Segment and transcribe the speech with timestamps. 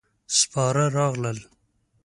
[0.39, 1.39] سپاره راغلل.